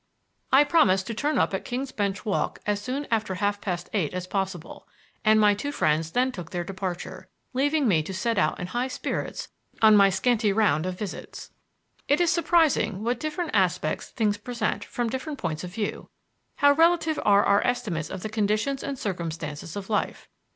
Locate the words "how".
16.55-16.71